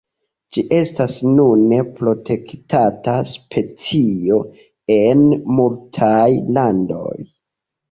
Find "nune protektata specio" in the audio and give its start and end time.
1.33-4.41